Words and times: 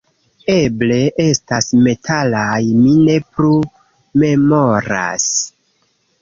Eble 0.51 0.95
estas 1.25 1.67
metalaj, 1.87 2.57
mi 2.79 2.95
ne 3.03 3.19
plu 3.35 3.53
memoras 4.25 5.29